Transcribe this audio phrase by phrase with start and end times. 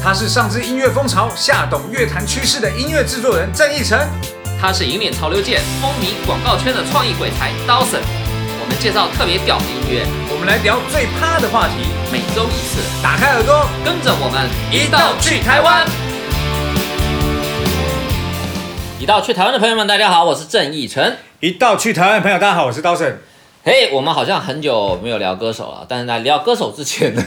[0.00, 3.98] 他是上知音乐风潮，下懂乐坛趋势的音乐制作人郑义成。
[4.60, 8.00] 他是引领潮流界、风靡广告圈的创意鬼才 Dawson。
[8.60, 11.74] 我们介绍特别屌的音乐，我们来聊最趴的话题，
[12.12, 15.84] 每周一次，打开耳朵，跟着我们一道去台湾。
[19.00, 21.16] 一道去台湾的朋友们，大家好，我是郑义成。
[21.40, 23.14] 一道去台湾的朋友，大家好，我是 Dawson。
[23.64, 27.22] 嘿，我们好像很久没有聊歌手了，但是在聊歌手之前呢，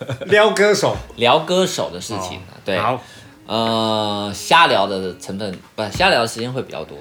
[0.26, 3.02] 撩歌手，聊歌手的事情，对，好，
[3.46, 6.98] 呃，瞎聊的成分不，瞎聊的时间会比较多。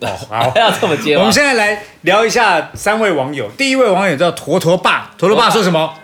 [0.00, 1.16] 哦， 好，要这么接？
[1.16, 3.50] 我们现在来聊一下三位网友。
[3.58, 5.94] 第一位网友叫坨坨爸，坨坨爸说什么？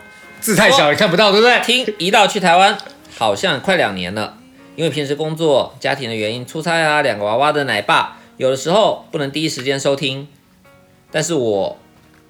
[0.40, 1.60] 字太小也看不到，对不对？
[1.60, 2.76] 听一道去台湾，
[3.16, 4.36] 好像快两年了。
[4.76, 10.28] 因为平时工作、家庭的原因，出差啊，两个娃娃的奶爸，有的时候不能第一时间收听，
[11.10, 11.78] 但是我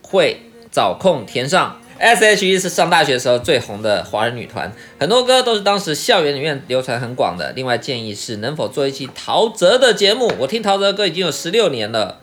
[0.03, 1.81] 会找空填上。
[2.05, 7.51] S.H.E 是上大学时候最红的华人女团，很多歌都是当时校园里面流传很广的。
[7.53, 10.31] 另外建议是能否做一期陶喆的节目？
[10.39, 12.21] 我听陶喆的歌已经有十六年了，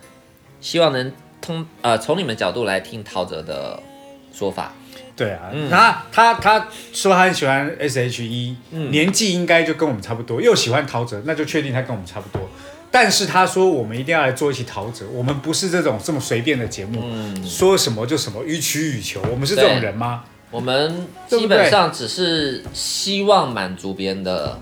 [0.59, 1.11] 希望能
[1.42, 3.81] 通呃从你们角度来听陶喆的
[4.31, 4.72] 说法。
[5.16, 12.48] 对啊，他他他说他很喜欢 S.H.E，、年纪应该就跟我们差不多，又喜欢陶喆，那就确定他跟我们差不多。
[12.92, 19.22] 但是他说我们一定要来做一期陶喆，我们不是这种这么随便的节目，嗯说什么就什么，予取予求。
[19.31, 20.23] 我们是这种人吗？
[20.52, 24.59] 我们基本上只是希望满足别人的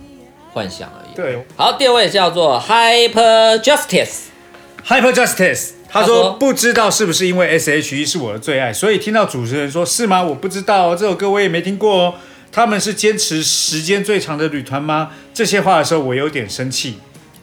[0.54, 1.16] 幻想而已。
[1.16, 10.22] 对好，第二位叫做 Hyper Justice，，Hyper Justice，他他说说不知道是不是因为 S.H.E 是我的最爱，所以听到主持人说是吗？
[10.22, 12.14] 我不知道哦，这首歌我也没听过哦。
[12.52, 15.12] 他们是坚持时间最长的旅团吗？
[15.34, 17.00] 这些话的时候，我有点生气，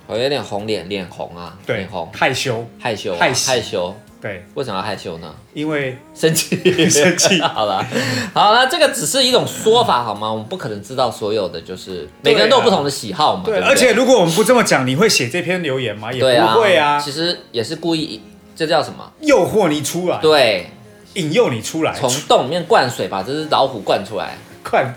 [0.07, 3.95] 我有点红脸，脸红啊，对脸红，害羞，害羞啊，害喜害羞。
[4.19, 5.33] 对，为什么要害羞呢？
[5.53, 6.57] 因为生气，
[6.89, 7.85] 生气 好了，
[8.33, 10.31] 好了，这个只是一种说法好吗？
[10.31, 13.43] 我们不可能知道所有的，就是每个人都有不同的喜好嘛。
[13.45, 16.12] 对，而且如果我们不这么讲，你会写这篇留言吗？
[16.12, 18.21] 也不会啊，其实也是故意，
[18.56, 19.12] 这叫什么？
[19.21, 20.71] 诱惑你出来，对，
[21.15, 24.39] 引诱你出来，从洞里面灌水，把这只老虎灌出来。
[24.69, 24.94] 快，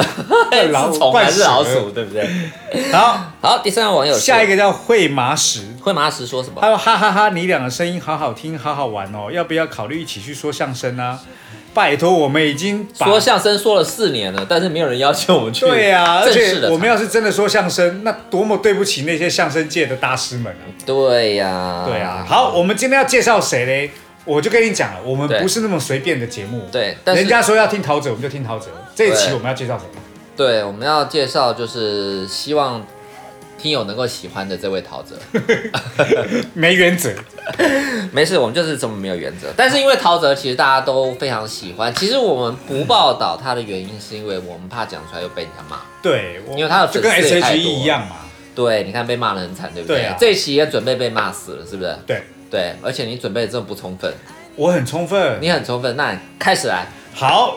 [0.72, 2.28] 老虎是虫还是老鼠，对不对？
[2.92, 6.58] 好，好，第三个网友下一个叫会麻石，会麻石说什么？
[6.60, 11.20] 他说哈哈哈，你俩的声音好好听，好好玩哦，要不要考虑一起去说相声啊？
[11.74, 15.64] 拜托，我们已经把说相声说了四年了，但是没有人邀请我们去。
[15.64, 20.68] 对呀、而且我们要是真的说相声，那多么对不起那些相声界的大师们啊！
[20.84, 23.90] 对呀，对啊，好，我们今天要介绍谁嘞？
[24.24, 26.68] 我就跟你讲了，我们不是那么随便的节目。
[26.70, 28.66] 对但是人家说要听陶喆，我们就听陶喆。
[28.94, 29.86] 这一期我们要介绍谁？
[30.36, 32.84] 对，我们要介绍就是希望
[33.58, 35.14] 听友能够喜欢的这位陶喆。
[36.54, 37.10] 没原则。
[38.12, 39.48] 没事，我们就是这么没有原则。
[39.56, 45.80] 但是因为陶喆其实大家都非常喜欢，其实我们不报道他的原因是因为我们怕讲出来又被人家骂。
[46.02, 48.16] 对，因为他的粉丝也太 S.H.E 多一样嘛。
[48.54, 49.98] 对，你看被骂的很惨，对不对？
[49.98, 51.96] 对啊这一期也准备被骂死了，是不是？
[52.06, 52.22] 对，
[52.52, 54.12] 对，而且你准备的这么不充分，
[54.56, 55.38] 我很充分。
[55.40, 56.86] 你很充分，那你开始来。
[57.14, 57.56] 好，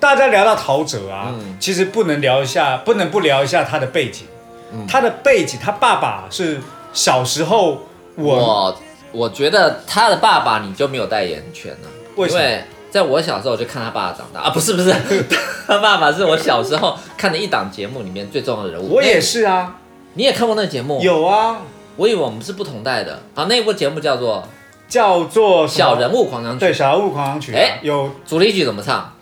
[0.00, 4.26] 大家聊到陶喆啊，嗯其实不能聊一下，不能不聊一下他的背景。
[4.72, 6.60] 嗯他的背景，他爸爸是
[6.92, 7.86] 小时候
[8.16, 8.78] 我我
[9.12, 14.92] 我觉得他的爸爸你就没有代言权了，为什么因为在我小时候我就看他爸爸长大啊，不是不是，
[15.68, 18.94] 他爸爸是我小时候看的一档节目里面最重要的人物。
[18.94, 19.76] 我也，是啊，
[20.14, 21.58] 你也看过那个节目？，有啊，
[21.96, 23.22] 我以为我们是不同代的。
[23.34, 24.46] 好，那部节目叫做
[24.88, 29.12] 叫做《小人物，狂想曲对，》，小人物狂想曲啊，哎有主题曲怎么唱？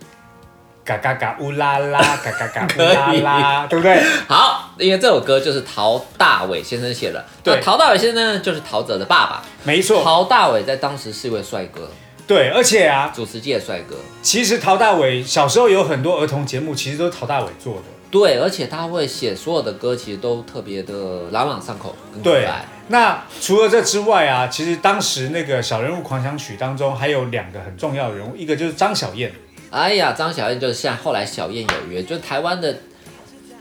[0.83, 4.03] 嘎嘎嘎乌拉拉， 嘎嘎嘎乌拉拉，对不对？
[4.27, 7.25] 好，因为这首歌就是陶大伟先生写的。
[7.45, 9.43] 对那陶大伟先生呢，就是陶喆的爸爸。
[9.63, 11.89] 没错，陶大伟在当时是一位帅哥，
[12.27, 13.95] 对，而且啊，主持界的帅哥。
[14.23, 17.83] 其实陶大伟小时候有很多儿童节目，其实都是陶大伟做的。
[18.11, 29.33] 对，而且他会写所有的歌，其实都特别的朗朗上口，跟可对爱。，那除了这之外啊，其实当时那个小人物狂想曲当中还有两个很重要的人物，一个就是张小燕
[29.71, 32.77] 哎呀，张小燕就是像后来小燕有约，就是台湾的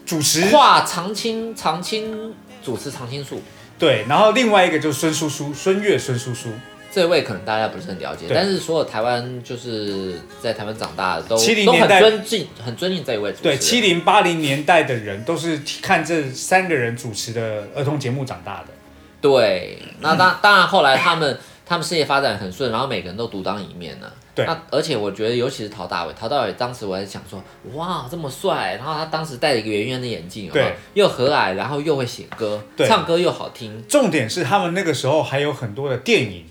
[0.04, 3.40] 主持，跨常青常青主持常青树。
[3.78, 6.50] 对，然后另外一个就是孙叔叔，孙悦孙叔叔，
[6.92, 18.68] 这位可能大家不是很了解，但是所有台湾就是在台湾长大的都都很尊敬，很尊敬这一位主持对，七零八零年代的人都是看这三个人主持的儿童节目长大的。
[19.22, 24.08] 对，那当当然后来他们他们事业发展很顺，然后每个人都独当一面呢。
[24.34, 24.46] 对。
[24.46, 27.44] 那而且我觉得，尤其是陶大伟，陶大伟当时我还想说，
[27.74, 32.88] 哇，这么帅，然后他当时戴了一个圆圆的眼镜，对，又和蔼，然后又会写歌，对。
[32.88, 36.46] 唱歌又好听，重点是他们那个时候还有很多的电影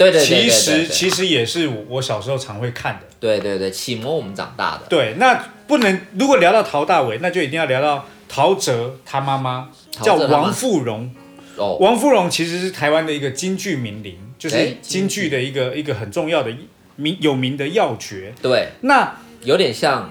[0.00, 3.06] 对对对对对其实其实也是我我小时候常会看的。
[3.20, 4.82] 对对对，启蒙我们长大的。
[4.88, 5.34] 对，那
[5.66, 9.68] 不能如果聊到陶大伟，那就一定要聊到陶喆他妈妈
[10.02, 11.14] 叫王富荣。
[11.56, 16.50] 哦，王富荣其实是台湾的一个京剧名伶，就是哎京剧的一个一个很重要的
[16.96, 18.32] 名有名的要诀。
[18.40, 20.10] 对，那有点像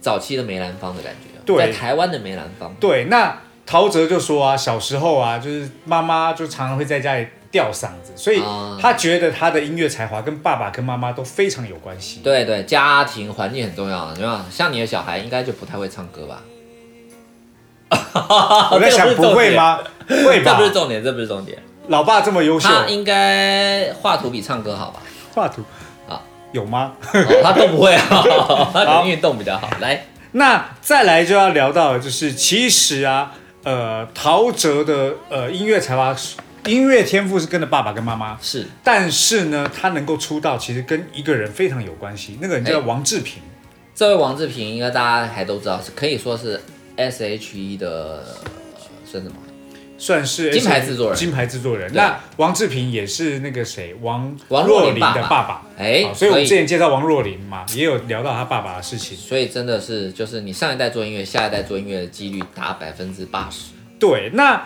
[0.00, 2.72] 早期的梅兰芳的感觉，对在台湾的梅兰芳。
[2.78, 12.20] 对，那陶喆就说啊，小时候啊，就是妈妈就常常会在家里吊嗓子，所以啊他觉得他的音乐才华跟爸爸跟妈妈都非常有关系。
[12.24, 14.44] 对对，家庭环境很重要，对吧？
[14.50, 16.42] 像你的小孩应该就不太会唱歌吧？
[18.72, 19.78] 我在想，不会吗？
[20.08, 20.64] 会吧这不？
[20.64, 21.58] 是重点，这不是重点。
[21.88, 25.02] 老爸这么优秀，他应该画图比唱歌好吧？
[25.34, 25.62] 画图
[26.08, 26.22] 啊
[26.52, 26.92] 有吗？
[27.12, 28.06] 哦他都不会啊，
[28.72, 29.68] 他可能运动比较好。
[29.80, 33.32] 来，那再来就要聊到，就是其实啊，
[33.64, 36.14] 呃，陶喆的呃音乐才华、
[36.66, 43.42] 音乐天赋是跟着爸爸跟妈妈，是但是呢，他能够出道，其实跟一个人非常有关系，那个人叫哎王志平。
[43.94, 46.60] 这位王志平，应该大家还都知道，是可以说是
[46.96, 48.50] S.H.E 的呃
[49.04, 49.36] 算什么？
[49.98, 51.92] 算是金牌制作人金牌制作人。
[51.92, 55.62] 那王志平也是那个谁，王王若琳的爸爸。
[55.78, 59.16] 哎好，所以我们之前介绍王若琳嘛，也有聊到他爸爸的事情。
[59.16, 63.72] 所以真的是，就是你上一代做音乐，下一代做音乐的几率达百分之八十。
[64.00, 64.64] 对，那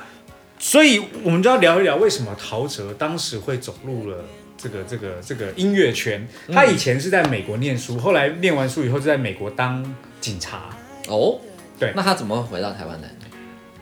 [0.58, 4.24] 所以我们就要聊一聊为什么陶喆当时会走入了
[4.56, 6.26] 这个这个这个音乐圈。
[6.52, 10.70] 他以前是在美国念书，后来念完书以后就在美国当警察。
[11.08, 11.38] 哦，
[11.78, 13.08] 对那他怎么会回到台湾来？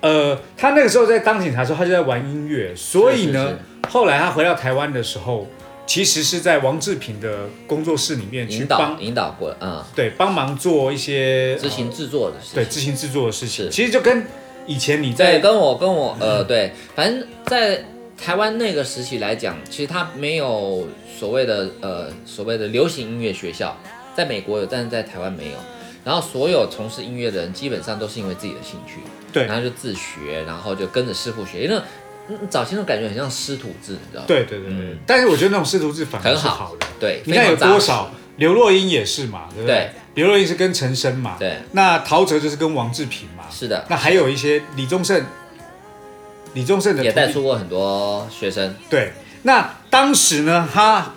[0.01, 5.49] 呃，他那个时候在当警察的时候，他就在玩音乐，所以呢，是后来他回到台湾的时候，
[5.87, 12.55] 其实是在王志平的工作室里面去引导帮引导过，嗯，对帮忙做一些执行呃制作的事情。
[12.57, 13.71] 对执行制作的事情。
[13.71, 14.27] 其实就跟
[14.67, 17.85] 以前你对，在跟我跟我呃，对，反正在
[18.17, 20.87] 台湾那个时期来讲，其实它没有
[21.19, 23.77] 所谓的呃所谓的流行音乐学校，
[24.17, 25.57] 在美国有，但是在台湾没有。
[26.05, 29.01] 然后所有从事音乐的人，基本上都是因为自己的兴趣，
[29.33, 31.81] 对然后就自学，然后就跟着师傅学，因为
[32.51, 34.27] 早期那种感觉很像师徒制，你知道吗？
[34.27, 36.75] 对对对对，嗯但是我觉得那种师徒制反而很好。
[37.01, 38.11] 对，你看有多少？
[38.37, 39.91] 刘若英也是嘛，对不对对？
[40.17, 45.25] 刘若英是跟陈升嘛，对，那陶喆就是跟王志平嘛，是的，那还有一些李宗盛，
[46.55, 49.13] 李宗盛的也带出过很多学生，对，
[49.43, 51.13] 那当时呢，他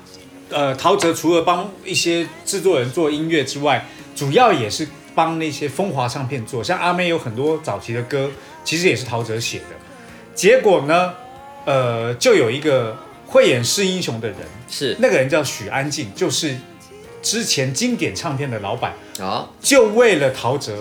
[0.50, 3.86] 呃，陶喆除了帮一些制作人做音乐之外，
[4.16, 8.30] 主要也是帮那些风华唱片做，像阿妹有很多早期的歌，
[8.64, 9.66] 其实也是陶喆写的。
[10.34, 11.14] 结果呢，
[11.66, 14.38] 呃，就有一个慧眼识英雄的人，
[14.70, 14.96] 是。
[15.00, 16.56] 那个人叫许安静，就是
[17.22, 20.72] 之前经典唱片的老板，啊，就为了陶喆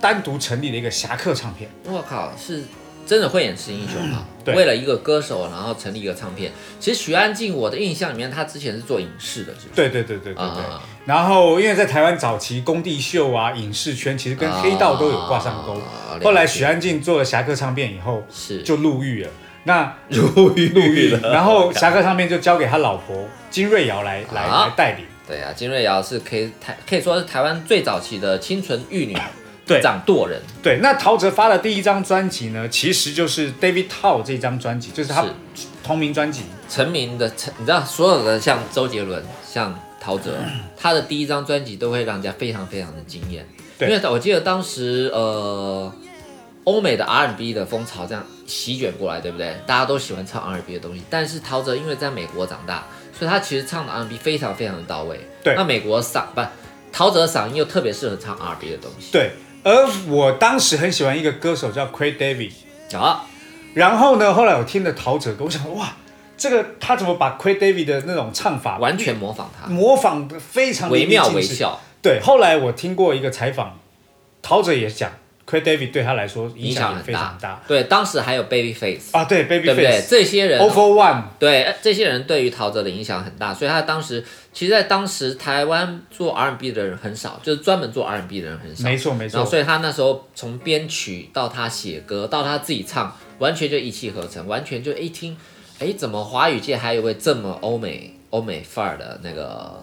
[0.00, 1.70] 单独成立了一个侠客唱片。
[1.84, 2.62] 我靠，是
[3.06, 4.24] 真的慧眼识英雄啊！
[4.44, 6.52] 对为了一个歌手，然后成立一个唱片。
[6.78, 9.74] 其实许安静，我的印象里面，他之前是做影视的，是不是？
[9.74, 10.42] 对对对对对对。
[10.42, 15.72] 啊然后，因为在台湾早期工地秀啊、影视圈，其实跟黑道都有挂上钩。
[15.74, 19.30] 啊后来许安静做了侠客唱片以后，是就入狱了。
[19.64, 25.04] 那 入狱入狱，然后侠客唱片就交给他老婆金瑞瑶来来啊来代理。
[25.26, 29.14] 对啊，金瑞瑶是可以台可以说是台湾最早期的清纯玉女
[29.70, 35.28] 对掌舵人，对，那陶喆发的第一张专辑呢，其实就是 David Tao 这张专辑，就是他是
[35.82, 36.42] 同名专辑。
[36.68, 40.30] 成名的成，你知道所有的像周杰伦、像陶喆，
[40.78, 43.44] 他的第一张专辑都会让人家非常非常的惊艳。
[43.76, 45.92] 对因为我记得当时呃，
[46.64, 49.56] 欧美的 R&B 的风潮这样席卷过来，对不对？
[49.66, 52.84] 大家都喜欢唱 R&B 的东西，但是陶喆因为在美国长大，
[53.18, 55.18] 所以他其实唱的 R&B 非常非常的到位。
[55.42, 56.40] 对那美国嗓不，
[56.92, 59.10] 陶喆的嗓音又特别适合唱 R&B 的东西。
[59.10, 62.52] 对，而我当时很喜欢一个歌手叫 Craig David，
[62.96, 63.26] 啊，
[63.74, 65.92] 然后呢，后来我听了陶喆歌，我想哇，
[66.36, 71.42] 这个他怎么把 Craig David 的那种唱法完全模仿他，模仿的非常惟妙惟。
[71.42, 73.78] 肖，对，后来我听过一个采访，
[74.40, 75.12] 陶喆也讲
[75.50, 77.60] ，Craig David 对他来说影影响非常大。
[77.66, 79.24] 对，当时还有 Babyface，啊。
[79.24, 88.84] 对对不对？，Babyface、这些人 Over One，对，呃这些人对于陶喆的影响很大，所以他当时其实，在当时台湾做 R&B 的人很少，就是专门做 R&B 的人很少。
[88.84, 89.50] 没错没错然后，。
[89.50, 95.36] 所以他那时候从编曲到他写歌到他自己唱，完全就一气呵成，完全就一听，
[95.78, 99.82] 哎，怎么华语界还有一位这么欧美欧美范儿的那个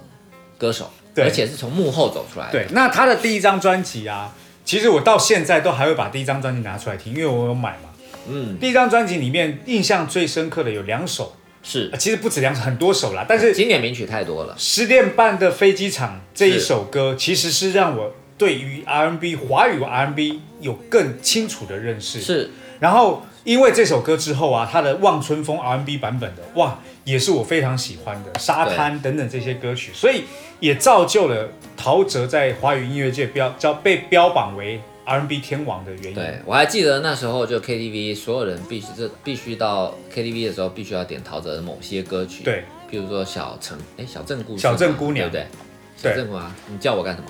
[0.57, 2.51] 歌手，对而且是从幕后走出来的。
[2.51, 4.33] 对，那他的第一张专辑啊，
[4.67, 7.89] 其实我到现在都还会把第一张专辑拿出来听，因为我有买嘛。
[8.27, 13.25] 嗯，第一张专辑里面印象最深刻的有两首，是呃其实不止两首，很多首啦。
[13.25, 14.53] 但是经典名曲太多了。
[14.57, 22.19] 十点半的飞机场这一首歌，其实是让我对于 R&B 华语 R&B 有更清楚的认识。
[22.19, 30.25] 是然后因为这首歌之后啊，他的《望春风》R&B 版本的，哇，也是我非常喜欢的，《沙滩》等等这些歌曲，所以
[30.59, 36.13] 也造就了陶喆在华语音乐界标叫被标榜为 R&B 天王的原因。
[36.13, 45.47] 对我还记得那时候就 KTV 所有人必须这必须到 KTV 的时候必须要点陶喆的某些歌曲，，对比如说小城哎小镇故事，小镇姑娘对不
[46.03, 46.11] 对？
[46.11, 47.27] 小镇姑娘，你叫我干什么？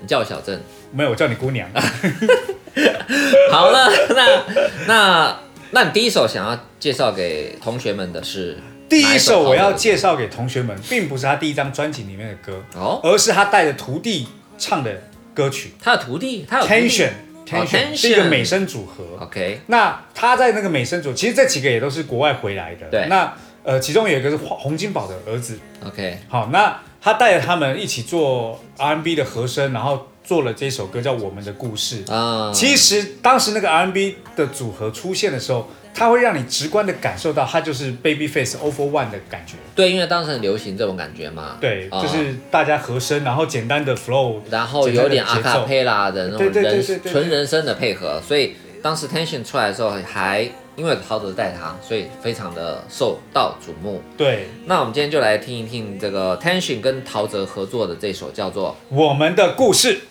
[0.00, 0.58] 你叫我小镇。
[0.90, 1.68] 没有，我叫你姑娘。
[3.50, 4.44] 好了，那
[4.86, 8.58] 那那你第一首想要介绍给同学们的是
[8.88, 14.26] 第一首我要介绍给同学们，并不是他第一张专辑里面的歌，哦，而是他带着徒弟
[14.58, 15.02] 唱的
[15.34, 15.72] 歌曲。
[15.80, 19.24] 他的徒弟，他有 Tension 哦 Tension 是一个美声组合。
[19.24, 22.86] OK，那他在那个美声组，其实这几个也都是国外回来的。
[22.90, 23.06] 对。
[23.08, 25.58] 那呃，其中有一个是洪洪金宝的儿子。
[25.86, 32.04] OK，好，那他带着他们一起做 R&B 的和声，然后做了这首歌叫《我们的故事》。
[32.12, 39.54] 啊，其实当时那个 R&B 的组合出现的时候，它会让你直观的感受到，它就是 Babyface Over One 的感觉。
[39.74, 42.02] 对，因为当时很流行这种感觉嘛，对，啊。
[42.02, 54.00] 就是大家和声，然后简单的 flow，然后有点阿卡贝拉的那种人纯人声的配合，所以当时 Tension 出来的时候还因为陶喆带他，所以非常的受到瞩目。
[54.16, 60.00] 对，那我们今天就来听一听这个 Tension 跟陶喆合作的这首叫做我们的故事。"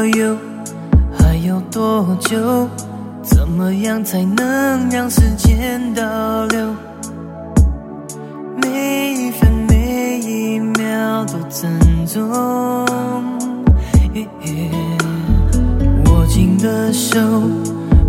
[0.00, 0.34] 左右
[1.12, 2.66] 还有多久？
[3.22, 6.02] 怎么样才能让时间倒
[6.46, 6.74] 流？
[8.62, 11.70] 每一分每一秒都珍
[12.06, 12.30] 重。
[16.06, 17.20] 握紧的手，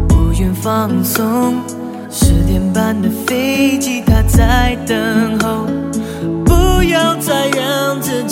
[0.07, 1.55] 不愿放松。
[2.09, 5.67] 十点半的飞机，它在等候。
[6.45, 8.30] 不要再让自己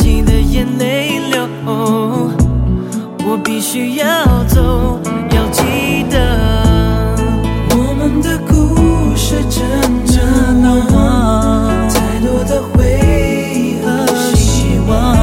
[3.59, 4.05] 必须要
[4.45, 5.01] 走，
[5.35, 6.17] 要记得。
[7.71, 9.61] 我们的故事真
[10.05, 12.97] 正难忘，太多的回
[13.53, 15.13] 忆和希望，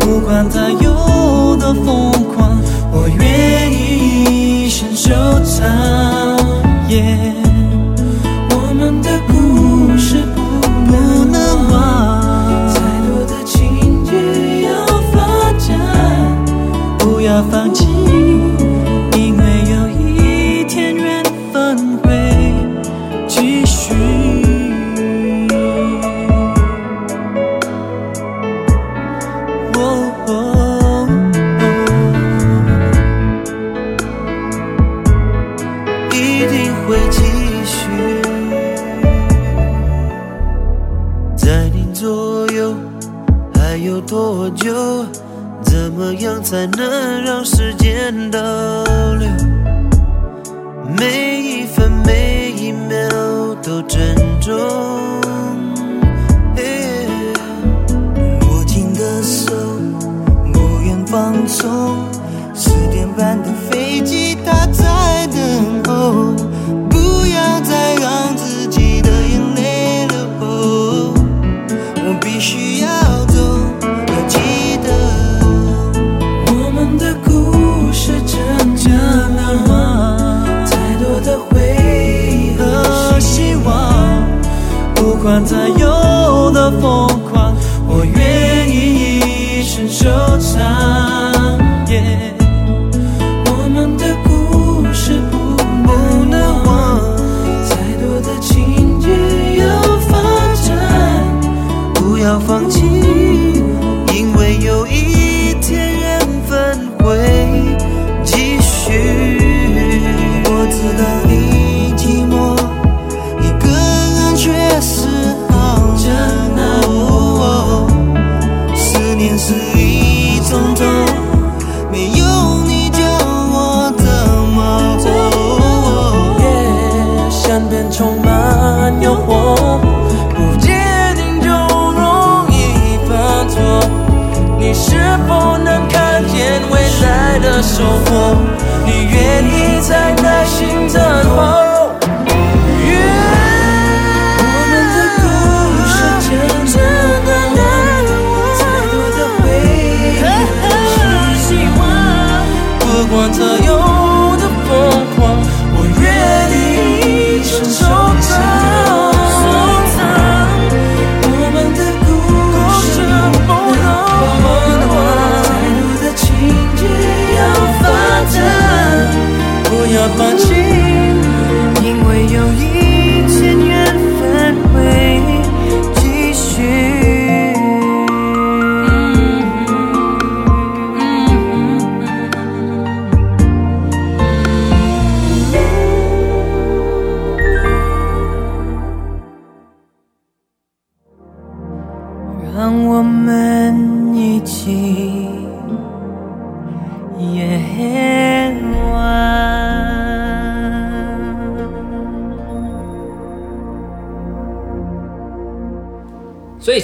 [0.00, 2.60] 不管它有多疯狂，
[2.92, 5.10] 我愿意一生收
[5.42, 5.66] 藏。
[6.90, 7.39] Yeah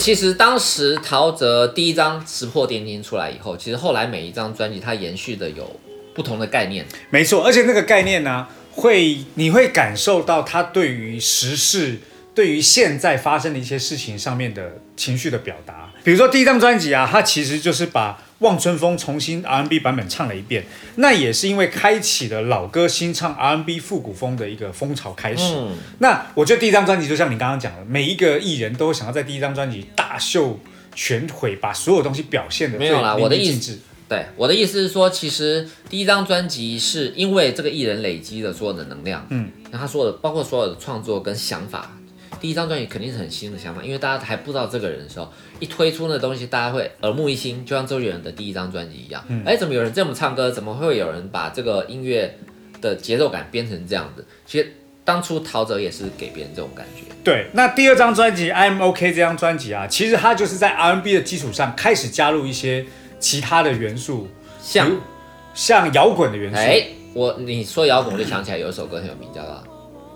[0.07, 5.81] 其实当时陶喆第一张《石破天惊》出来以后，其实后来每一张专辑它延续的有
[6.15, 6.87] 不同的概念。
[7.11, 11.99] 没错，而且那个概念呢，会你会感受到他对于时事、
[12.33, 15.91] 对于现在发生的一些事情上面的情绪的表达。
[16.05, 20.65] 比如说第一张专辑啊，它其实就是把《望春风》重新 R&B 版本唱了一遍，
[20.97, 25.55] 那也是因为开启了老歌新唱 R&B 复古风的一个风潮开始。
[25.55, 30.61] 嗯那我觉得第一张专辑就像你刚刚讲的，每一个艺人都想要在第一张专辑大秀
[30.95, 33.79] 全腿，把所有东西表现的没有啦我的意思思。
[34.09, 41.96] 对，我的意思是说，其实第一张专辑是因为这个艺人累积了所有的能量，嗯，那他所有的包括所有的创作跟想法，
[42.47, 50.49] 第一张专辑肯定是很新的想法，因为大家还不知道这个人的时候，一推出那东西，大家会耳目一新，就像周杰伦的第一张专辑一样，哎、怎么有人这么唱歌？
[50.49, 52.39] 怎么会有人把这个音乐
[52.81, 54.25] 的节奏感编成这样子？
[54.47, 54.73] 其实
[55.05, 62.87] 当初陶喆也是给别人这种感觉，对，那第二张专辑《I'm OK》这张专辑啊，其实它就是在 R&B 的基础上开始加入一些
[63.19, 64.29] 其他的元素，
[64.63, 64.89] 像
[65.53, 66.59] 像摇滚的元素。
[66.59, 69.65] 哎，我你说摇滚，我就想起来有一首歌很有名，叫做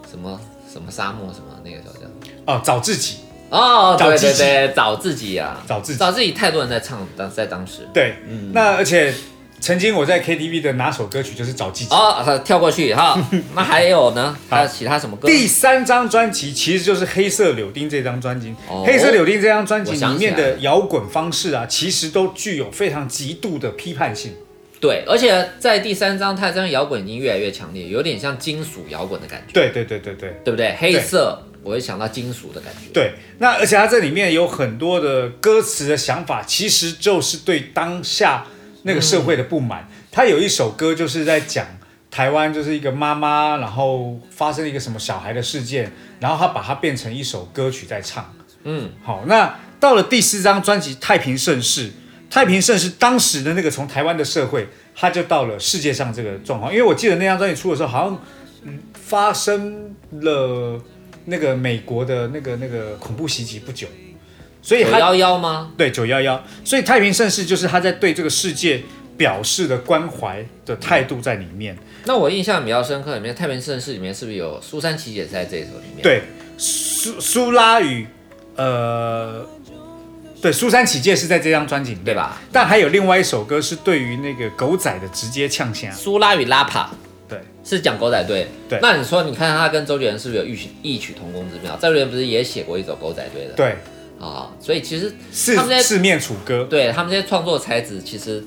[0.08, 0.40] 什么
[0.72, 2.06] 什么沙漠什么那个叫叫。
[2.50, 3.16] 哦，找自己。
[3.50, 7.88] 哦，对找自己对对，找自己啊，找自己找自己，太多人在唱，当在当时。
[7.92, 9.12] 对，嗯那而且
[9.58, 11.92] 曾经我在 KTV 的哪首歌曲就是找自己。
[11.92, 13.18] 哦，好跳过去哈，
[13.54, 14.36] 那还有呢？
[14.48, 15.26] 还有其他什么歌？
[15.26, 24.32] 第三张专辑其实就是《黑色柳丁》这张专辑，哦黑色柳丁》这张专辑里面的摇滚方式啊，其实都具有非常极度的批判性。
[24.80, 30.74] 对，而且在第三张，它这张摇滚已经越来越强烈，有点像金属摇滚的感觉，对对对对对对不对？
[30.78, 32.90] 黑色，我会想到金属的感觉。
[32.94, 38.46] 对，那而且它这里面有很多的歌词的想法，其实就是对当下
[38.84, 39.86] 那个社会的不满。
[40.10, 41.66] 他有一首歌就是在讲
[42.10, 48.34] 台湾就是一个妈妈，然后发生了一个什么小孩的事件，然后他把它变成一首歌曲在唱。
[48.64, 51.88] 嗯，好，那到了第四张专辑《太平盛世》，
[52.30, 56.72] 太平盛世当时的那个从台湾的社会，他就到了世界上这个状况。
[56.72, 58.18] 因为我记得那张专辑出的时候，好像、
[58.64, 58.78] 嗯
[59.10, 60.80] 发生了
[61.24, 63.88] 那个美国的那个那个恐怖袭击不久，
[64.62, 65.72] 所以他九幺幺吗？
[65.76, 68.80] 对九幺幺，所以太平盛世就是他在对这个世界
[69.16, 71.76] 表示的关怀的态度在里面。
[72.04, 76.22] 那我印象比较深刻，里面《太平盛世》里面是不是有苏珊琪姐在这一首里面？，对，
[76.56, 78.06] 苏苏拉与
[78.54, 79.44] 呃，
[80.40, 82.40] 对苏珊起解是在这张专辑里面对吧？
[82.50, 86.90] 但还有另外一首歌是对于那个狗仔的直接呛声，苏拉与拉帕
[87.28, 88.48] 对是讲狗仔队。
[88.68, 91.76] 对那你说，你看他跟周杰伦是不是有异曲异曲同工之妙？
[91.76, 93.52] 周杰伦不是也写过一首狗仔队的？
[93.54, 93.76] 对，
[94.18, 98.42] 啊、所以其实是他们在四面楚歌，对他们这些创作才子，其实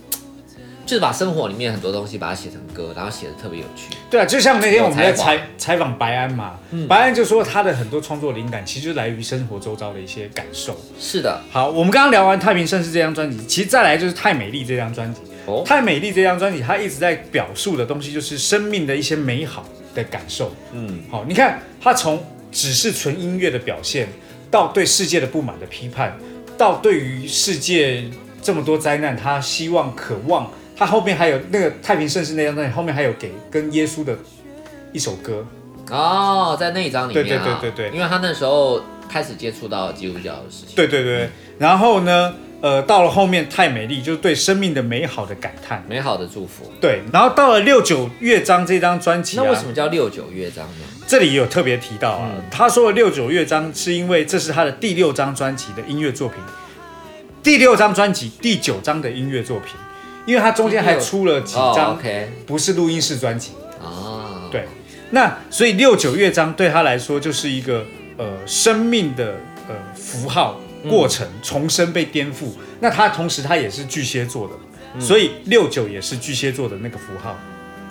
[0.93, 3.95] 就是把生活里面很多东西把它写成歌，然后写的特别有趣。
[4.12, 10.77] 对啊，就像那天我们在有才华采采访白安嘛，白安就说他的很多创作灵感其实就来于生活周遭的一些感受。
[10.99, 15.21] 是的，好，我们刚刚聊完《太平盛世》这张专辑，其实再来就是《太美丽》这张专辑。
[15.47, 20.53] 哦太美丽》这张专辑，它一直在表述的东西就是生命的一些美好的感受。
[20.73, 24.08] 嗯，好，你看他从只是纯音乐的表现，
[24.51, 26.15] 到对世界的不满的批判，
[26.56, 28.06] 到对于世界
[28.43, 34.17] 这么多灾难，他希望、渴望，他后面还有那个《太平盛世》那张专辑，后面还有给跟耶稣的
[34.91, 35.45] 一首歌。
[35.91, 40.75] 哦，在那一张里面啊，对对对对对因为他那时候开始接触到基督教的事情。
[40.75, 45.83] 对对对，然后呢，呃，到了后面太美丽，就是对生命的美好的感叹。
[45.88, 46.71] 美好的祝福。
[46.79, 50.86] 对，然后到了六九乐章这张专辑、啊，那为什么叫六九乐章呢？
[51.05, 56.38] 这里也有特别提到啊，嗯他说的六九乐章是因为这是他的第六张专辑的音乐作品，
[57.43, 59.75] 第六张专辑第九张的音乐作品，
[60.25, 61.99] 因为他中间还出了几哦张
[62.45, 64.65] 不是录音室专辑，啊，对，
[65.12, 67.83] 那所以六九乐章对他来说就是一个
[68.17, 69.36] 呃生命的
[69.67, 70.59] 呃符号
[70.89, 72.47] 过程，重生被颠覆。
[72.79, 77.36] 那他同时他也是巨蟹座的，所以六九也是巨蟹座的那个符号。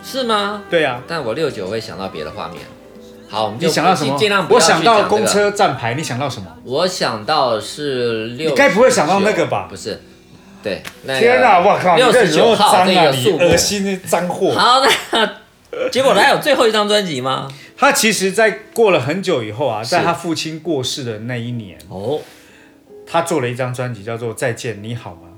[0.05, 0.64] 是吗？
[0.68, 2.61] 对啊，但我六九会想到别的画面。
[3.29, 4.47] 好，我们就你想到什么尽量？
[4.47, 6.47] 不要我想到公车站牌，你想到什么？
[6.64, 10.03] 我想到是六，你该不会想到那个吧不是，
[10.62, 14.53] 对，那个天哪，我靠，你六十九号这又脏啊，你个数目恶心的脏货。
[14.53, 17.51] 好，那结果他有最后一张专辑吗？
[17.77, 22.20] 他其实，在过了很久以后啊，是在他父亲过世的那一年，哦，
[23.07, 25.29] 他做了一张专辑，叫做《再见，你好吗》。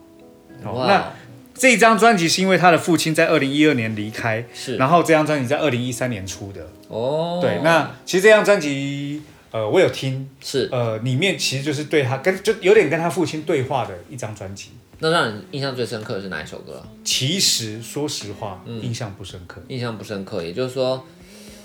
[0.68, 1.12] 哦，哇那
[1.54, 6.66] 这一张专辑是因为他的父亲在二零一二年离开，是然后这张专辑在二零一三年出的。
[6.88, 14.72] 哦，对，那其实这张专辑，呃，我有听，是，呃，里面其实就是对他跟就有点跟他父亲对话的一张专辑。
[15.04, 16.82] 那让你印象最深刻的是哪一首歌？
[17.04, 21.04] 其实说实话，嗯印象不深刻，印象不深刻，也就是说，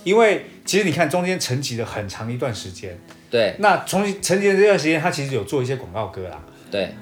[0.04, 3.00] 因为其实你看中间沉寂了很长一段时间，
[3.32, 6.44] 对那从沉寂的这段时间，他其实有做一些广告歌啦。
[6.70, 6.94] 对，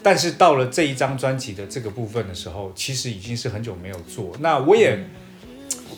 [0.00, 4.30] 但是到了这一张专辑的这个部分的时候，其实已经是很久没有做。
[4.38, 5.10] 那我也，嗯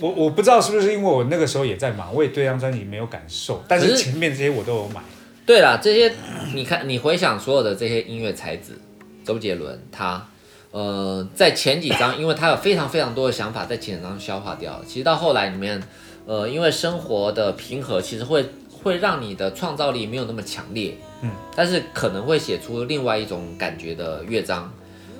[0.00, 3.62] 我我不知道是不是因为我那个时候也在忙，我也对这张专辑没有感受。
[3.68, 5.02] 但是前面这些我都有买。
[5.44, 6.10] 对啦，这些
[6.54, 8.80] 你看，你回想所有的这些音乐才子，
[9.24, 10.26] 周杰伦他，
[10.70, 14.84] 呃，在前几章，因为他有非常非常多的想法，在前几章消化掉了。
[14.86, 15.82] 其实到后来里面，
[16.26, 18.44] 呃，因为生活的平和，其实会
[18.82, 24.72] 会让你的创造力没有那么强烈，嗯，但是可能会写出另外一种感觉的乐章。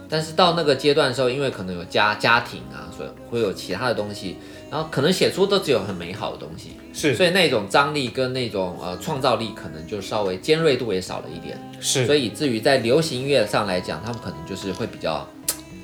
[0.09, 4.37] 但是到那个阶段的时候，因为可能有家家庭啊，所以会有其他的东西，
[4.73, 7.15] 然后可能写出都只有很美好的东西，是。
[7.15, 15.29] 所以那种张力跟那种呃创造力可能就稍微尖锐度也少了一点，是，所以以至于在流行音乐上来讲，他们可能就是会比较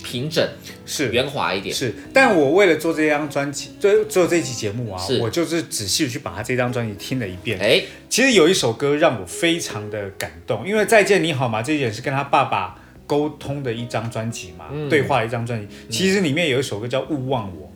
[0.03, 0.43] 平整、
[0.87, 1.13] 是。
[1.13, 1.75] 圆滑一点。
[1.75, 7.59] 是，但我为了做这张专辑，做做这期节目啊是，我就是仔细的去把他这张专辑听了一遍。
[7.61, 12.75] 哎，其实有一首歌让我非常的感动，因为《再见你好吗》这一点是跟他爸爸
[13.07, 14.89] 沟通的一张专辑嘛，嗯。
[14.89, 15.69] 对话的一张专辑。
[15.91, 17.67] 其实里面有一首歌叫《勿忘我》，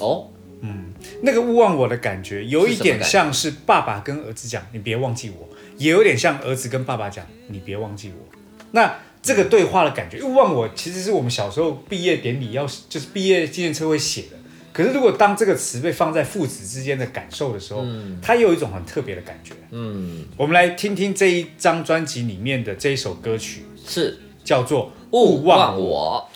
[0.00, 0.28] 哦，
[0.60, 8.36] 嗯那个勿忘我的感觉，有一点像是爸爸跟儿子讲“你别忘记我”，也有点像儿子跟爸爸讲“你别忘记我”。
[8.72, 14.36] 那这个对话的感觉，勿忘我其实是我们小时候毕业典礼要就是毕业纪念册会写的。
[14.72, 17.84] 可是如果当这个词被放在父子之间的感受的时候，
[18.20, 19.54] 它有一种很特别的感觉。
[19.70, 25.80] 嗯，我们来听听这一张专辑里面的这一首歌曲，是叫做《勿勿忘。
[25.80, 26.28] 我。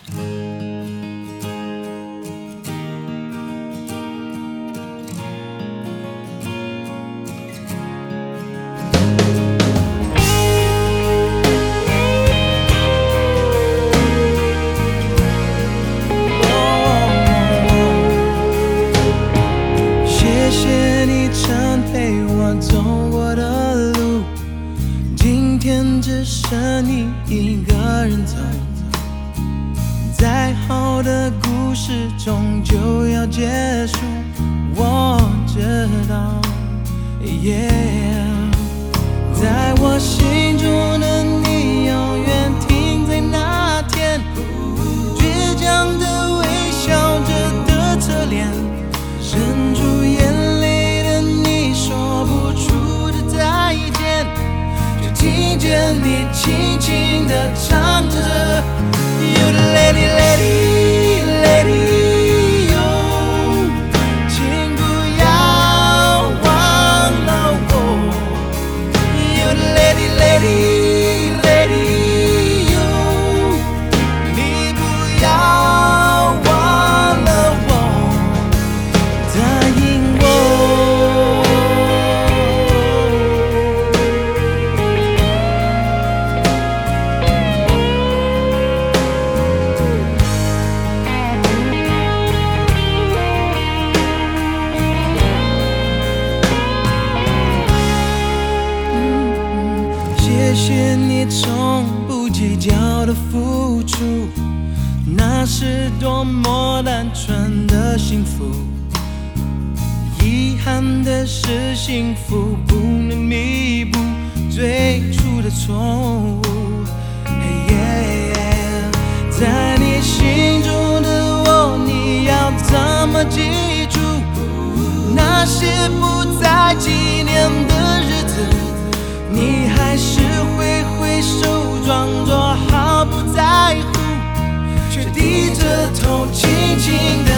[134.99, 137.28] 却低着头轻轻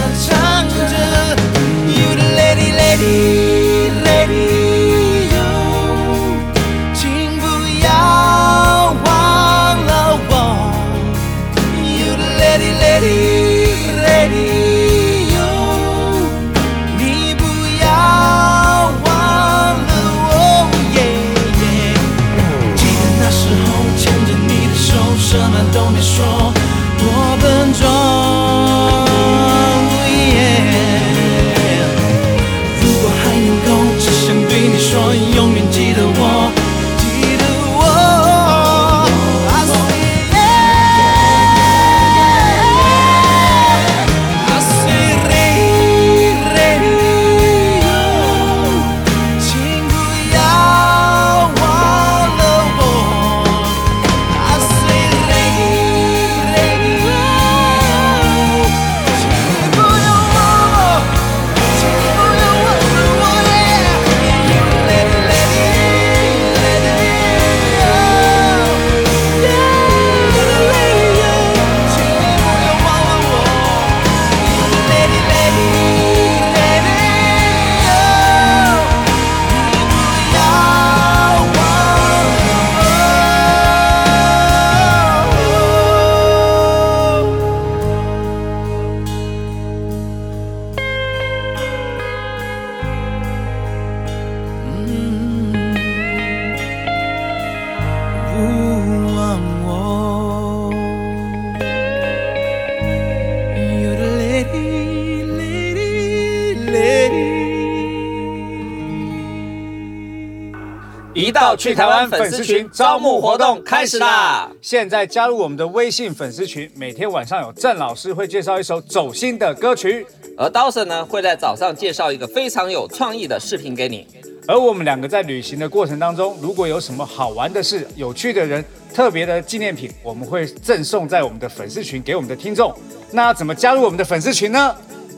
[111.52, 114.50] 到去台湾粉丝群招募活动开始啦！
[114.62, 124.08] 现在加入我们的微信粉丝群，每天晚上有郑老师会介绍一首走心的歌曲，而 Dawson 呢会在早上介绍一个非常有创意的视频给你。
[124.48, 132.74] 而我们两个在旅行的过程当中，如果有什么好玩的事、有趣的人、特别的纪念品，我们会赠送在我们的粉丝群给我们的听众。
[133.12, 134.74] 那怎么加入我们的粉丝群呢？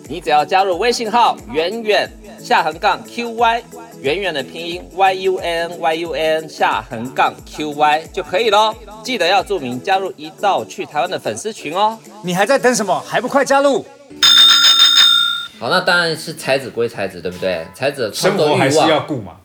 [0.09, 2.09] 你只要加入微信号远远
[2.43, 3.63] 下横杠 QY，
[4.01, 8.75] 圆圆的拼音 Y U A N Y U A N 下横杠 QY 就可以喽。
[9.01, 11.97] 记得要注明加入一道去台湾的粉丝群哦。
[12.21, 12.99] 你还在等什么？
[13.07, 13.85] 还不快加入？
[15.57, 17.65] 好，那当然是才子归才子，对不对？
[17.73, 19.37] 才子的生创作欲活还是要望，顾嘛。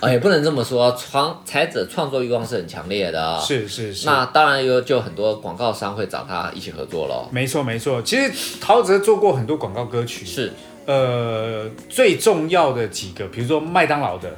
[0.00, 4.04] 哎，也不能这么说，创才子的创作欲望是很强烈的。，是是是。
[4.04, 7.30] 那当然有就很多广告商会找他一起合作喽。
[7.32, 10.52] 没错没错，其实陶喆做过很多广告歌曲，是
[10.86, 14.34] 呃最重要的几个，比如说麦当劳的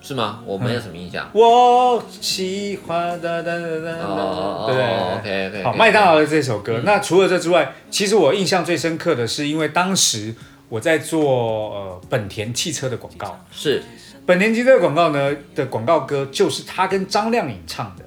[0.00, 0.40] 是吗？
[0.46, 1.28] 我没有什么印象。
[1.32, 5.62] 我喜欢的的的的，哦对不对，OK OK。
[5.64, 6.80] 好，麦当劳的这首歌。
[6.84, 10.34] 那除了这之外，其实我印象最深刻的是，因为当时
[10.68, 13.82] 我在做呃本田汽车的广告，是
[14.24, 18.04] 本田汽车的广告呢的广告歌就是他跟张靓颖唱的。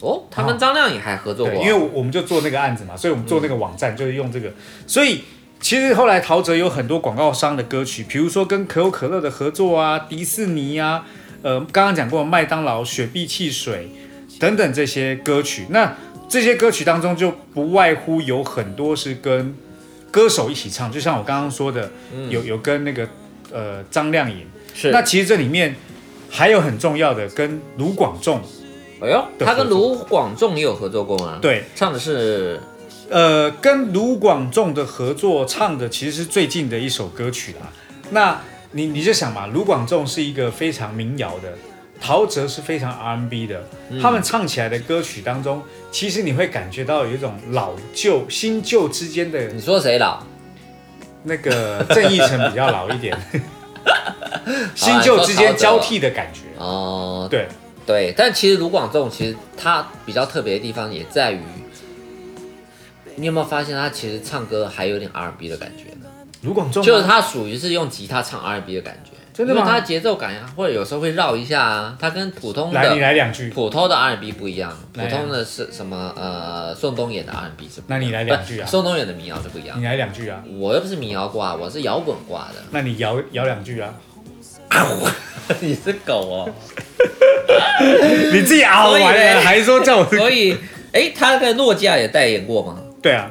[0.00, 4.48] 哦，他跟张靓颖还合作对，过，因为我们就做那个案子嘛，所以我们做那个网站就是用这个，
[4.86, 5.24] 所以
[5.60, 11.04] 其实后来陶喆有很多广告商的歌曲，比如说跟可口可乐的合作啊，迪士尼啊，
[11.42, 13.88] 呃，刚刚讲过麦当劳、雪碧汽水
[14.38, 15.96] 等等这些歌曲，那
[16.28, 19.54] 这些歌曲当中就不外乎有很多是跟
[20.10, 21.90] 歌手一起唱，就像我刚刚说的，
[22.30, 23.08] 有有跟那个
[23.52, 24.90] 呃张靓颖，是。
[24.90, 25.74] 那其实这里面
[26.30, 28.40] 还有很重要的跟卢广仲，
[29.00, 32.60] 哎呦，他跟卢广仲也有合作过吗？，对，唱的是
[33.10, 37.72] 呃，跟卢广仲的合作唱的其实是最近的一首歌曲啦。
[38.10, 38.40] 那
[38.72, 41.52] 你你就想嘛，卢广仲是一个非常民谣的，
[42.00, 43.66] 陶喆是非常 R&B 的，
[44.02, 50.22] 他们唱起来的歌曲当中，其实你会感觉到有一种老旧、新旧之间的你说谁老？
[51.24, 53.16] 那个 郑义成比较老一点，
[54.74, 56.40] 新旧之间交替的感觉。
[56.58, 57.48] 哦、对，
[57.86, 61.40] 对，但其实卢广仲其实他比较特别的地方也在于，
[63.18, 66.06] 你有没有发现他其实唱歌还有点 R&B 的感觉呢？
[66.42, 82.62] 卢广仲吗就是他属于是用吉他唱 R&B 的感觉，真的吗因为他节奏感呀，或者有时候会绕一下啊，他跟普通来，你的来两句，普通的 R&B 不一样，普通的是什么呃宋冬野的 R&B 是不，那你来两句啊宋冬野的民谣是不一样你，来两句啊，我又不是民谣挂，我是摇滚挂的。
[82.70, 83.92] 那你摇摇两句啊，
[85.58, 86.50] 你是狗哦，
[88.32, 90.56] 你自己熬完了，还说叫我所以
[90.92, 92.78] 哎，他跟诺基亚也代言过吗？
[93.00, 93.30] 对啊，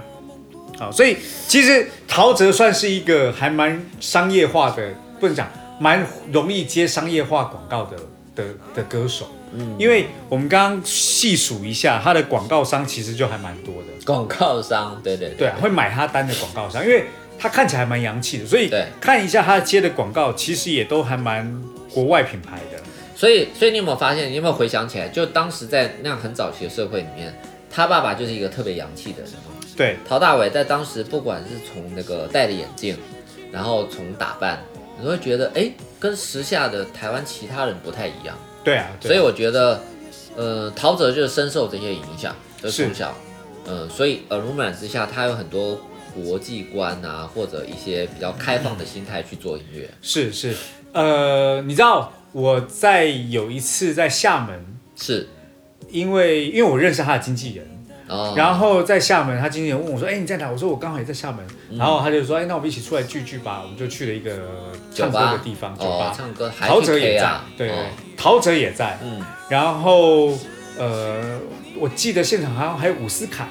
[0.80, 5.50] 好，所以其实陶喆算是一个还蛮商业化的，不能讲
[5.80, 7.98] 蛮容易接商业化广告的
[8.36, 9.28] 的的歌手。
[9.54, 13.88] 嗯，因为我们刚刚细数一下，他的广告商其实就还蛮多的。
[14.06, 17.06] 广告商，对对对啊，会买他单的广告商，因为
[17.40, 21.62] 他看起来还蛮洋气的，所以对看一下他接的广告，其实也都还蛮
[21.94, 22.82] 国外品牌的。
[23.16, 24.30] 所以，所以你有没有发现？
[24.30, 25.08] 你有没有回想起来？
[25.08, 27.34] 就当时在那样很早期的社会里面，
[27.72, 29.32] 他爸爸就是一个特别洋气的人。
[29.78, 32.98] 对，陶大伟在当时，不管是从那个戴的眼镜，
[33.52, 34.60] 然后从打扮，
[34.98, 38.36] 你都会觉得，哎，跟时下的台湾其他人不太一样。
[38.64, 39.80] 对啊，对啊所以我觉得，
[40.36, 43.16] 呃，陶喆就是深受这些影响，就是从小，
[43.68, 45.80] 呃，所以耳濡目染之下，他有很多
[46.16, 49.88] 国际观啊，或者一些比较开放的心态去做音乐。
[50.02, 50.56] 是是，
[50.92, 54.60] 呃，你知道我在有一次在厦门，
[54.96, 55.30] 是，
[55.92, 57.77] 因为因为我认识他的经纪人。
[58.08, 61.46] 哦，然后在厦门，他经纪人问我说：“哎，你在哪？”我说：“我刚好也在厦门。
[61.70, 64.32] 嗯然后他就说：“哎，那我们一起出来聚聚吧。”我们就去了一个
[64.94, 66.14] 唱歌的地方，酒哦吧，。
[66.16, 68.98] 唱歌陶喆也在啊，，对，哦陶喆也在。
[69.04, 70.38] 嗯，然后
[70.78, 71.40] 呃，
[71.78, 73.48] 我记得现场好像还有伍思凯、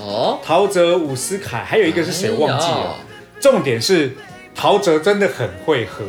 [0.00, 2.96] 哦，陶喆、伍思凯，还有一个是谁忘记了。
[2.98, 3.04] 哎
[3.40, 4.12] 重点是
[4.54, 6.02] 陶喆真的很会喝，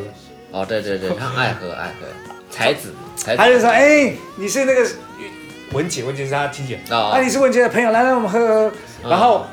[0.52, 2.08] 哦，对对对，他爱喝爱喝，
[2.50, 4.88] 才子才子，他就说：“哎，你是那个
[5.76, 8.72] 文姐，文姐是他亲姐，哦啊，你是文姐的朋友，来来，我们喝喝。”
[9.04, 9.46] 然后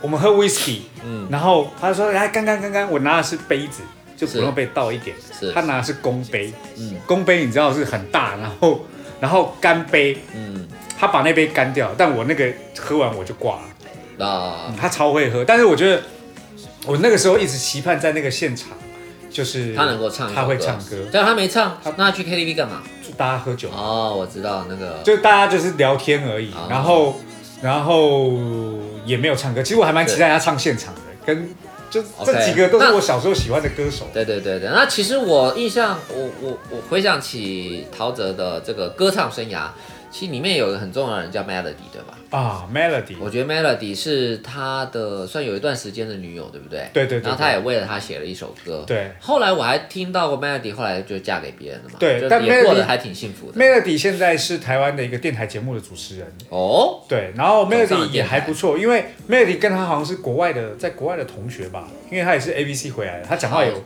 [0.00, 3.82] 我们喝 whisky，嗯，然后他说：“来，干干干干。”我拿的是杯子，
[4.16, 5.16] 就不用被倒一点。
[5.38, 5.52] 是。
[5.52, 6.96] 他拿的是公杯，嗯。
[7.06, 8.84] 公杯你知道是很大，然后
[9.20, 10.66] 然后干杯，嗯，
[10.98, 13.56] 他把那杯干掉，但我那个喝完我就挂
[14.18, 14.26] 了。
[14.26, 14.66] 啊。
[14.68, 16.02] 嗯，他超会喝，但是我觉得
[16.84, 18.70] 我那个时候一直期盼在那个现场
[19.34, 22.84] 就是他能够唱歌，他会唱歌，但他没唱，那他去 KTV 干嘛？
[23.16, 27.16] 大家喝酒，哦，我知道那个，就大家就是聊天而已哦，然后
[27.60, 28.32] 然后
[29.04, 29.60] 也没有唱歌。
[29.60, 31.52] 其实我还蛮期待他唱现场的，跟
[31.90, 34.08] 就这几个都是我小时候喜欢的歌手。
[34.12, 34.68] 对对对对。
[34.68, 39.66] 那其实我印象，我我我回想起陶喆的这个歌唱生涯，
[40.14, 42.16] 其实里面有一个很重要的人叫 Melody，对吧？
[42.30, 46.86] 啊，Melody，我觉得 Melody 是他的算有一段时间的女友，对不对？
[46.92, 48.84] 对对对然后他也为了他写了一首歌。
[48.86, 51.94] 对后来我还听到过 Melody 后来就嫁给别人了嘛。
[51.94, 53.58] 就对但也过得还挺幸福的。
[53.58, 56.32] Melody 现在是台湾的一个电台节目的主持人。
[56.48, 63.80] 哦，对，然后 Melody 也还不错，因为 Melody 跟他好像是国外的，在国外的同学吧，因为他也是 ABC 回来的，他讲话有有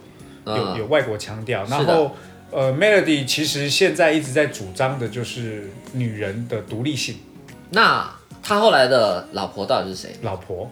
[0.45, 2.15] 嗯有外国腔调，然后
[2.51, 7.17] 呃，Melody 其实现在一直在主张的就是女人的独立性。
[7.71, 8.09] 那
[8.43, 10.17] 他后来的老婆到底是谁？
[10.23, 10.71] 老婆，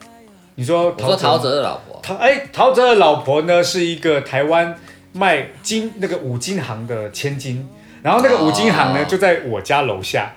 [0.55, 2.01] 你说我说陶喆喆的老婆。
[2.03, 4.75] 陶哎，陶喆的老婆呢是一个台湾
[5.12, 7.69] 卖金那个五金行的千金，
[8.03, 10.35] 然后那个五金行呢、哦就在我家楼下，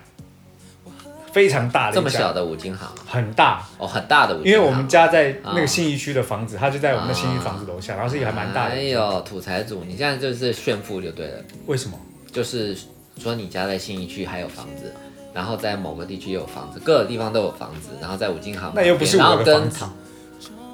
[1.31, 4.53] 非常大的这么小的五金行很大，哦，很大的五金行。
[4.53, 8.75] 因为我们家在那啊个信义区的房子，它就在我们的信义房子楼下，然后是一个还蛮大的。
[8.75, 11.33] 哎呦，土财主，你现在就是炫富就对了，
[11.65, 11.97] 为什么？
[12.31, 12.77] 就是
[13.19, 14.93] 说你家在信义区还有房子，
[15.33, 19.85] 然后在某个地区也有房子，各个地方都有房子，然后在五金行，那又不是我的房子，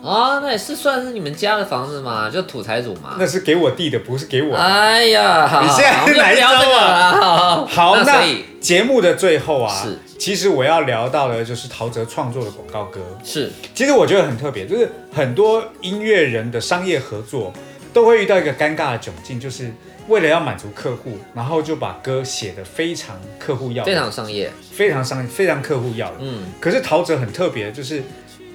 [0.04, 3.16] 啊，那也是算是你们家的房子嘛，就土财主嘛。
[3.18, 4.64] 那是给我弟的，不是给我的。
[4.64, 8.22] 哎呀，好你现在我们就哪一招啊了好好，那
[8.60, 13.02] 节目的最后啊，是其实我要聊到的就是陶喆创作的广告歌。
[13.24, 17.54] 是其实我觉得很特别，就是很多音乐人的商业合作
[17.94, 19.72] 都会遇到一个尴尬的窘境，就是
[20.08, 26.18] 为了要满足客户，然后就把歌写得非常客户要的，非常商业，非常商非常客户要的。
[26.20, 28.02] 嗯，可是陶喆很特别，就是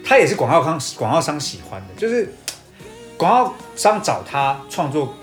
[0.05, 2.33] 他也是广告商广告商喜欢的，就是
[3.17, 5.15] 广告商找他创作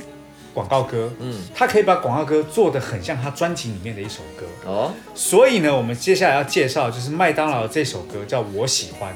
[0.58, 4.48] 广告歌，嗯，他可以把广告歌做的很像他专辑里面的一首歌。
[4.66, 9.14] 哦，所以呢，我们接下来要介绍就是麦当劳的这首歌叫《我喜欢》。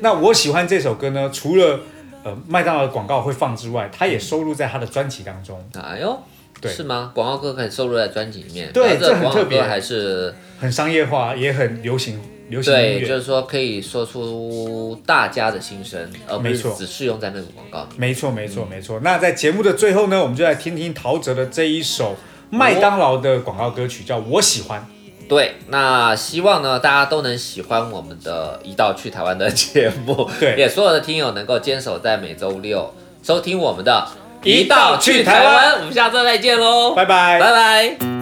[0.00, 1.80] 那我喜欢这首歌呢，除了
[2.24, 6.18] 呃麦当劳的广告会放之外，它也收录在他的专辑当中，哎呦，
[6.60, 7.10] 对是吗？
[7.14, 12.20] 广告歌可以收录在专辑里面，对这这很特别还是很商业化，也很流行
[12.52, 13.16] 流行音对，就。
[13.16, 17.96] 是说可以说出大家的心声，而不是没错只适用在那个广告里。
[17.96, 19.00] 没错，没错，没错。
[19.02, 22.14] 那在节目的最后呢，我们就来听听陶喆的这一首
[22.50, 24.80] 麦当劳的广告歌曲，叫《我喜欢》。
[25.28, 34.06] 对，那希望呢大家都能喜欢我们的一道去台湾的节目，对也所有的听友能够坚守在每周六收听我们的
[34.42, 37.40] 一道去台湾我们下周再见喽，拜拜。
[37.40, 38.21] 拜拜。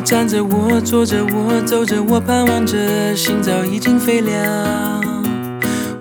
[0.00, 5.00] 站着，我坐着，我走着，我盼望着，心早已经飞了。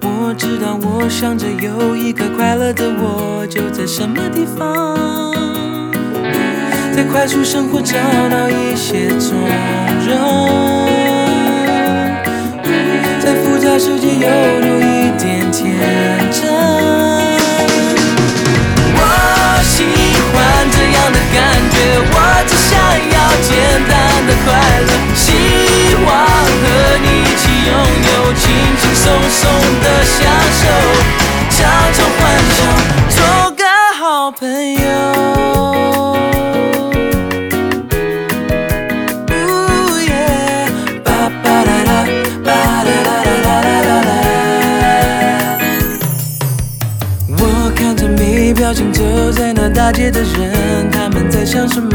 [0.02, 5.92] 我知道，我想着有一个快乐的我，就在什么地方，
[6.96, 7.98] 在快速生活找
[8.30, 9.38] 到一些从
[10.08, 10.88] 容，
[13.20, 14.30] 在复杂世界有
[14.62, 15.68] 多一点天
[16.32, 16.50] 真。
[18.96, 18.98] 我
[19.64, 19.84] 喜
[20.32, 20.36] 欢
[20.72, 21.38] 这样的感
[21.70, 21.76] 觉，
[22.12, 22.16] 我
[23.42, 23.56] 简
[23.88, 24.48] 单的快
[24.82, 25.26] 乐，希
[26.06, 26.64] 望和
[27.02, 27.72] 你一起拥
[28.08, 28.42] 有轻
[28.78, 29.42] 轻松松
[29.82, 30.18] 的享
[30.60, 30.62] 受，
[31.50, 31.58] 常
[31.94, 32.20] 常幻
[32.56, 32.58] 想
[33.10, 33.18] 做
[33.52, 33.64] 个
[34.00, 34.42] 好朋
[34.74, 34.80] 友。
[39.32, 40.68] Ooh, yeah.
[41.04, 41.08] 吧
[41.44, 41.90] 吧啦啦，
[42.44, 42.48] 吧
[42.84, 44.12] 啦啦啦啦啦啦啦。
[47.38, 47.42] 我
[47.76, 51.90] 看着没表情走在那大街的人，他们在想什么？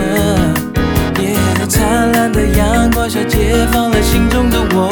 [1.95, 4.90] 灿烂的阳光下解放了心中的我，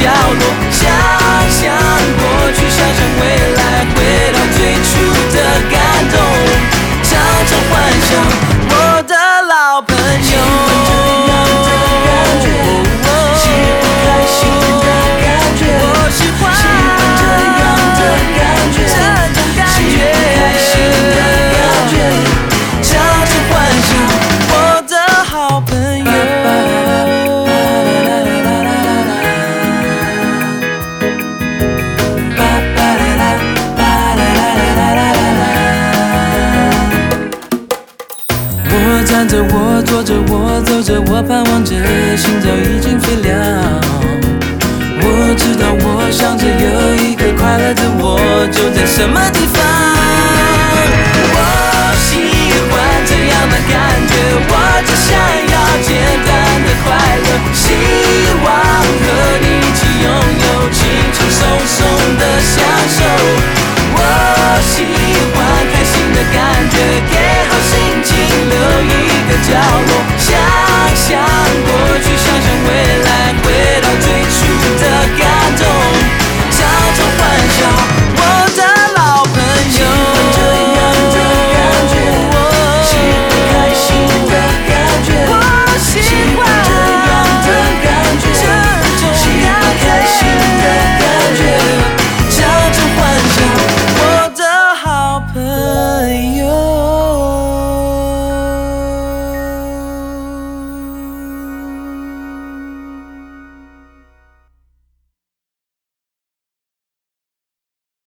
[0.00, 0.88] 角落，想
[1.50, 1.79] 象
[39.04, 41.74] 站着我坐着我走着我盼望着
[42.16, 43.80] 心早已经飞了
[45.02, 48.18] 我知道我想着有一个快乐的我
[48.52, 49.64] 就在什么地方。
[51.32, 51.38] 我
[51.96, 52.10] 喜
[52.68, 52.76] 欢
[53.06, 53.72] 这样的感
[54.06, 54.12] 觉
[54.48, 54.52] 我
[54.84, 55.08] 只想
[55.48, 55.88] 要简
[56.26, 56.28] 单
[56.66, 57.62] 的快乐希
[58.44, 58.46] 望
[58.84, 59.06] 和
[59.40, 60.08] 你一起拥
[60.44, 60.78] 有轻
[61.12, 61.78] 轻松松
[62.18, 62.60] 的享
[62.98, 63.69] 受。
[69.50, 70.30] 角落想
[70.94, 71.49] 象